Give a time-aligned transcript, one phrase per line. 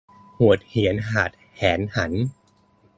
[0.39, 2.13] หวดเหียนหาดแหนหัน